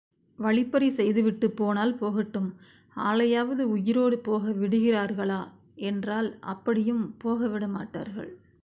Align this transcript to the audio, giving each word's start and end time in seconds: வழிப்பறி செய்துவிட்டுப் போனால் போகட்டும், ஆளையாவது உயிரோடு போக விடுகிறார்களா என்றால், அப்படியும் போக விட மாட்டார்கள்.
வழிப்பறி 0.39 0.89
செய்துவிட்டுப் 0.89 1.55
போனால் 1.55 1.95
போகட்டும், 1.95 2.49
ஆளையாவது 2.95 3.61
உயிரோடு 3.61 4.19
போக 4.19 4.51
விடுகிறார்களா 4.51 5.41
என்றால், 5.75 6.37
அப்படியும் 6.39 7.15
போக 7.17 7.47
விட 7.47 7.67
மாட்டார்கள். 7.67 8.31